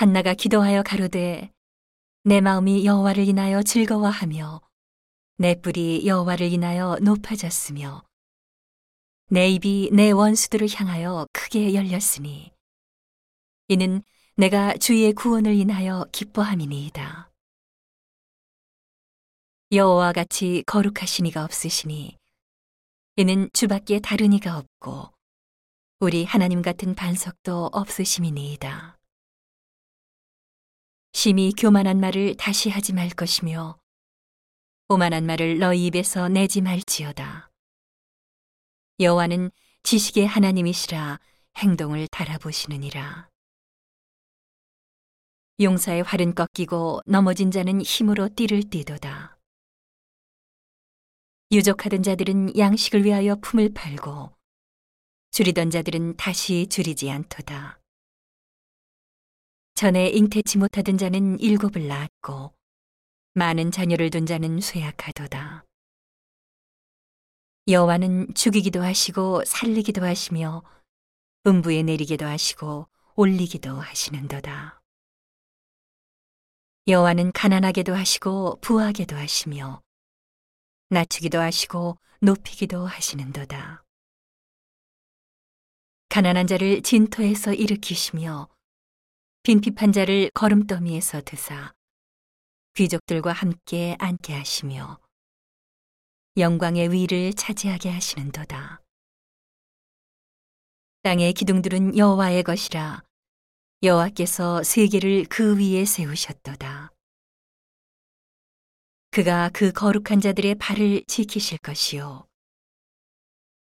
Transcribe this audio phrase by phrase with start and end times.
[0.00, 1.52] 한나가 기도하여 가로되
[2.24, 4.62] 내 마음이 여호와를 인하여 즐거워하며
[5.36, 8.02] 내 뿔이 여호와를 인하여 높아졌으며
[9.28, 12.50] 내 입이 내 원수들을 향하여 크게 열렸으니
[13.68, 14.02] 이는
[14.36, 17.30] 내가 주의 구원을 인하여 기뻐함이니이다.
[19.72, 22.16] 여호와 같이 거룩하신 이가 없으시니
[23.16, 25.12] 이는 주밖에 다른 이가 없고
[25.98, 28.99] 우리 하나님 같은 반석도 없으심이니이다.
[31.22, 33.78] 심히 교만한 말을 다시 하지 말 것이며
[34.88, 37.50] 오만한 말을 너희 입에서 내지 말지어다.
[38.98, 39.50] 여호와는
[39.82, 41.20] 지식의 하나님이시라
[41.58, 43.28] 행동을 달아보시느니라.
[45.60, 49.38] 용사의 활은 꺾이고 넘어진 자는 힘으로 띠를 띠도다.
[51.52, 54.34] 유족하던 자들은 양식을 위하여 품을 팔고
[55.32, 57.79] 줄이던 자들은 다시 줄이지 않도다.
[59.80, 62.52] 전에 잉태치 못하던 자는 일곱을 낳았고
[63.32, 65.64] 많은 자녀를 둔 자는 쇠약하도다.
[67.66, 70.62] 여호와는 죽이기도 하시고 살리기도 하시며
[71.46, 74.82] 음부에 내리기도 하시고 올리기도 하시는도다.
[76.86, 79.80] 여호와는 가난하게도 하시고 부하게도 하시며
[80.90, 83.82] 낮추기도 하시고 높이기도 하시는도다.
[86.10, 88.50] 가난한 자를 진토에서 일으키시며
[89.42, 91.72] 빈핍한 자를 걸음더미에서 드사
[92.74, 95.00] 귀족들과 함께 앉게 하시며
[96.36, 98.82] 영광의 위를 차지하게 하시는도다.
[101.02, 103.02] 땅의 기둥들은 여호와의 것이라
[103.82, 106.92] 여호와께서 세계를 그 위에 세우셨도다.
[109.10, 112.26] 그가 그 거룩한 자들의 발을 지키실 것이요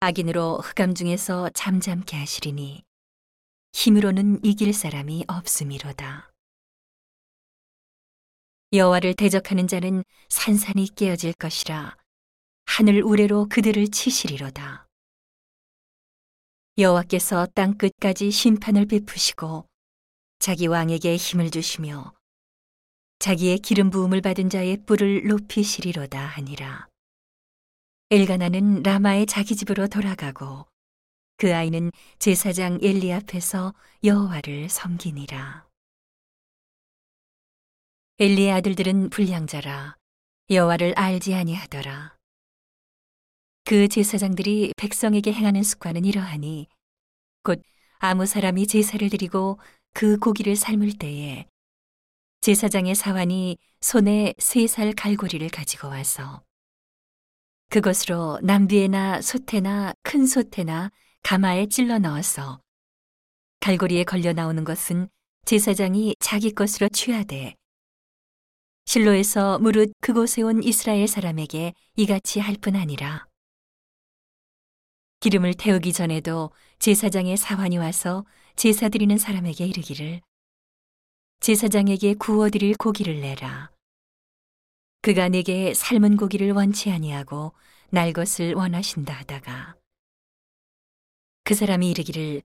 [0.00, 2.82] 악인으로 흑암 중에서 잠잠케 하시리니
[3.72, 6.30] 힘으로는 이길 사람이 없음이로다.
[8.72, 11.96] 여호와를 대적하는 자는 산산이 깨어질 것이라
[12.64, 14.86] 하늘 우레로 그들을 치시리로다.
[16.78, 19.66] 여호와께서 땅 끝까지 심판을 베푸시고
[20.38, 22.14] 자기 왕에게 힘을 주시며
[23.18, 26.88] 자기의 기름 부음을 받은 자의 뿔을 높이시리로다 하니라.
[28.10, 30.66] 엘가나는 라마의 자기 집으로 돌아가고
[31.36, 35.66] 그 아이는 제사장 엘리 앞에서 여호와를 섬기니라.
[38.18, 39.96] 엘리의 아들들은 불량자라
[40.50, 42.16] 여호와를 알지 아니하더라.
[43.64, 46.68] 그 제사장들이 백성에게 행하는 습관은 이러하니
[47.42, 47.62] 곧
[47.98, 49.58] 아무 사람이 제사를 드리고
[49.94, 51.46] 그 고기를 삶을 때에
[52.40, 56.42] 제사장의 사환이 손에 세 살 갈고리를 가지고 와서
[57.70, 60.90] 그것으로 남비에나 솥에나 큰 솥에나
[61.22, 62.60] 가마에 찔러 넣어서
[63.60, 65.08] 갈고리에 걸려 나오는 것은
[65.44, 67.54] 제사장이 자기 것으로 취하되
[68.86, 73.26] 실로에서 무릇 그곳에 온 이스라엘 사람에게 이같이 할 뿐 아니라
[75.20, 76.50] 기름을 태우기 전에도
[76.80, 80.20] 제사장의 사환이 와서 제사 드리는 사람에게 이르기를
[81.40, 83.70] 제사장에게 구워 드릴 고기를 내라.
[85.00, 87.52] 그가 내게 삶은 고기를 원치 아니하고
[87.90, 89.76] 날 것을 원하신다 하다가
[91.44, 92.42] 그 사람이 이르기를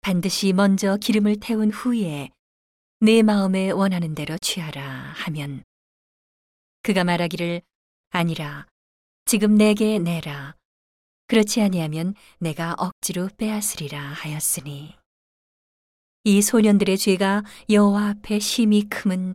[0.00, 2.30] 반드시 먼저 기름을 태운 후에
[3.00, 4.82] 내 마음에 원하는 대로 취하라
[5.16, 5.64] 하면
[6.82, 7.62] 그가 말하기를
[8.10, 8.66] 아니라
[9.24, 10.54] 지금 내게 내라
[11.26, 14.94] 그렇지 아니하면 내가 억지로 빼앗으리라 하였으니
[16.24, 19.34] 이 소년들의 죄가 여호와 앞에 심히 크은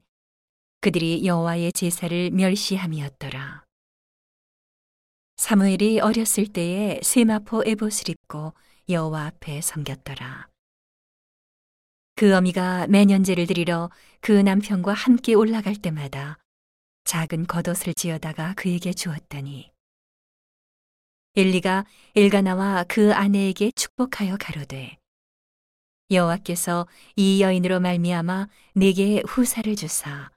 [0.82, 3.64] 그들이 여호와의 제사를 멸시함이었더라.
[5.38, 8.54] 사무엘이 어렸을 때에 세마포 에봇을 입고
[8.88, 10.48] 여호와 앞에 섬겼더라.
[12.16, 13.90] 그 어미가 매년제를 드리러
[14.22, 16.38] 그 남편과 함께 올라갈 때마다
[17.04, 19.72] 작은 겉옷을 지어다가 그에게 주었더니
[21.36, 21.86] 엘리가
[22.16, 24.98] 엘가나와 그 아내에게 축복하여 가로되
[26.10, 26.88] 여호와께서
[27.18, 30.32] 이 여인으로 말미암아 내게 후사를 주사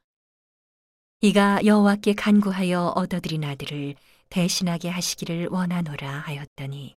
[1.20, 3.94] 이가 여호와께 간구하여 얻어들인 아들을
[4.30, 6.97] 대신하게 하시기를 원하노라 하였더니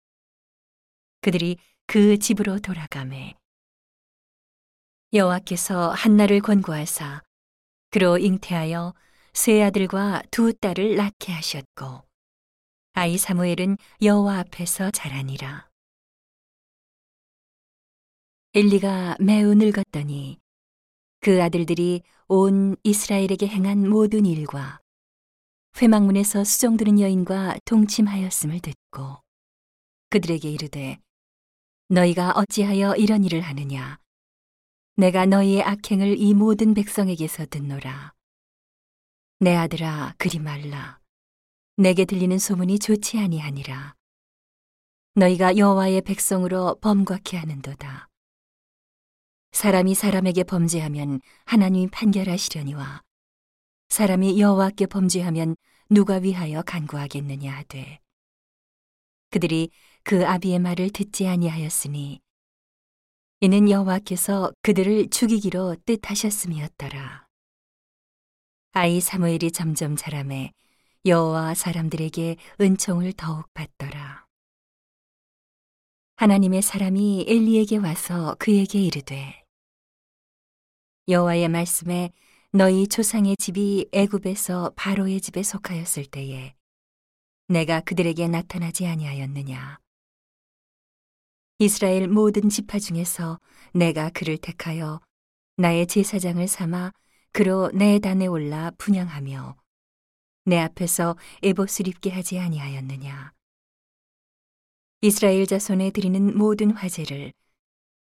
[1.21, 3.35] 그들이 그 집으로 돌아가매
[5.13, 7.23] 여호와께서 한나를 권고하사
[7.91, 8.95] 그로 잉태하여
[9.33, 12.03] 세 아들과 두 딸을 낳게 하셨고
[12.93, 15.69] 아이 사무엘은 여호와 앞에서 자라니라.
[18.55, 20.39] 엘리가 매우 늙었더니
[21.21, 24.81] 그 아들들이 온 이스라엘에게 행한 모든 일과
[25.81, 29.23] 회막문에서 수종드는 여인과 동침하였음을 듣고
[30.11, 30.99] 그들에게 이르되
[31.91, 33.99] 너희가 어찌하여 이런 일을 하느냐
[34.97, 38.13] 내가 너희의 악행을 이 모든 백성에게서 듣노라.
[39.39, 40.99] 내 아들아 그리 말라.
[41.77, 43.95] 내게 들리는 소문이 좋지 아니하니라.
[45.15, 48.09] 너희가 여호와의 백성으로 범곽케 하는도다.
[49.53, 53.03] 사람이 사람에게 범죄하면 하나님이 판결하시려니와
[53.89, 55.57] 사람이 여호와께 범죄하면
[55.89, 58.01] 누가 위하여 간구하겠느냐 하되
[59.31, 59.71] 그들이
[60.03, 62.21] 그 아비의 말을 듣지 아니하였으니
[63.41, 67.29] 이는 여호와께서 그들을 죽이기로 뜻하셨음이었더라.
[68.73, 70.53] 아이 사무엘이 점점 자라매
[71.07, 74.27] 여호와 사람들에게 은총을 더욱 받더라.
[76.17, 79.45] 하나님의 사람이 엘리에게 와서 그에게 이르되
[81.07, 82.11] 여호와의 말씀에
[82.51, 86.55] 너희 조상의 집이 애굽에서 바로의 집에 속하였을 때에
[87.47, 89.79] 내가 그들에게 나타나지 아니하였느냐
[91.59, 93.39] 이스라엘 모든 지파 중에서
[93.75, 95.01] 내가 그를 택하여
[95.57, 96.93] 나의 제사장을 삼아
[97.33, 99.57] 그로 내 단에 올라 분양하며
[100.45, 103.33] 내 앞에서 에봇을 입게 하지 아니하였느냐
[105.01, 107.33] 이스라엘 자손에 드리는 모든 화제를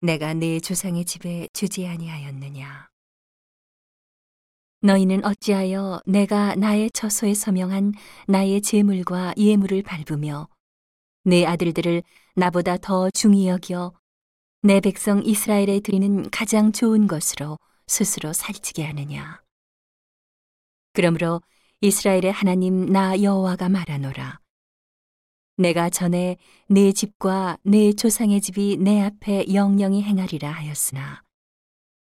[0.01, 2.89] 내가 내 조상의 집에 주지 아니하였느냐.
[4.81, 7.94] 너희는 어찌하여 내가 나의 처소에 서명한
[8.27, 10.48] 나의 재물과 예물을 밟으며
[11.27, 12.03] 내 아들들을
[12.35, 13.91] 나보다 더 중히 여겨
[14.62, 19.44] 내 백성 이스라엘에 드리는 가장 좋은 것으로 스스로 살찌게 하느냐.
[20.94, 21.41] 그러므로
[21.81, 24.39] 이스라엘의 하나님 나 여호와가 말하노라.
[25.57, 26.38] 내가 전에
[26.69, 31.23] 내 집과 내 조상의 집이 내 앞에 영영히 행하리라 하였으나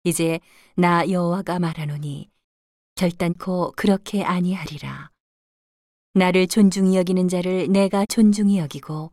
[0.05, 0.39] 이제
[0.77, 2.29] 나 여호와가 말하노니
[2.95, 5.11] 결단코 그렇게 아니하리라
[6.13, 9.11] 나를 존중히 여기는 자를 내가 존중히 여기고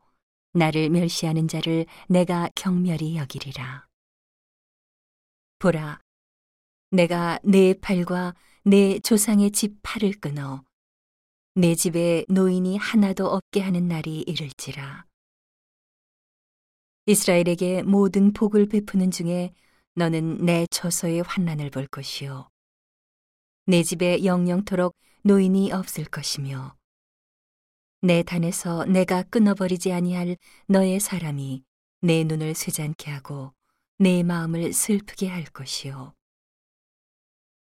[0.53, 3.87] 나를 멸시하는 자를 내가 경멸히 여기리라
[5.59, 6.01] 보라
[6.91, 8.35] 내가 내 팔과
[8.65, 10.65] 내 조상의 집 팔을 끊어
[11.59, 15.05] 내 집에 노인이 하나도 없게 하는 날이 이를지라.
[17.07, 19.53] 이스라엘에게 모든 복을 베푸는 중에
[19.97, 22.49] 너는 내 처소의 환난을 볼 것이요.
[23.67, 24.95] 내 집에 영영토록
[25.25, 26.78] 노인이 없을 것이며
[28.01, 30.37] 내 단에서 내가 끊어버리지 아니할
[30.69, 31.65] 너의 사람이
[32.01, 33.53] 내 눈을 쇠잔케 하고
[33.99, 36.15] 내 마음을 슬프게 할 것이요.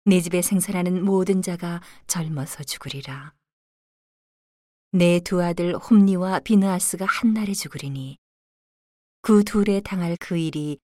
[0.05, 3.33] 내 집에 생산하는 모든 자가 젊어서 죽으리라.
[4.91, 8.17] 내 두 아들 홈니와 비느아스가 한날에 죽으리니
[9.21, 10.79] 그 둘에 당할 그 일이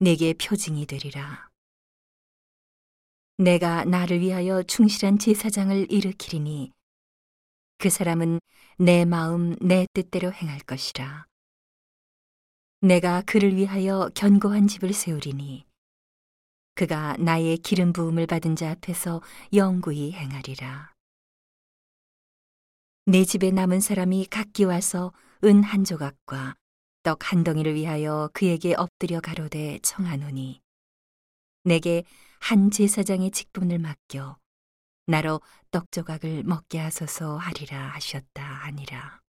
[0.00, 1.48] 내게 표징이 되리라.
[3.36, 6.72] 내가 나를 위하여 충실한 제사장을 일으키리니
[7.78, 8.40] 그 사람은
[8.78, 11.26] 내 마음 내 뜻대로 행할 것이라.
[12.80, 15.64] 내가 그를 위하여 견고한 집을 세우리니
[16.74, 19.20] 그가 나의 기름 부음을 받은 자 앞에서
[19.52, 20.92] 영구히 행하리라.
[23.06, 25.12] 내 집에 남은 사람이 각기 와서
[25.44, 26.56] 은 한 조각과
[27.04, 30.60] 떡 한 덩이를 위하여 그에게 엎드려 가로되 청하노니
[31.62, 32.02] 내게
[32.40, 34.36] 한 제사장의 직분을 맡겨
[35.08, 35.40] 나로
[35.70, 39.20] 떡 조각을 먹게 하소서 하리라 하셨다 하니라.